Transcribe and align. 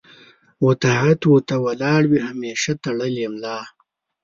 و 0.65 0.67
طاعت 0.83 1.21
و 1.25 1.33
ته 1.47 1.55
ولاړ 1.65 2.01
وي 2.07 2.19
همېشه 2.29 2.71
تړلې 2.83 3.25
ملا 3.33 3.59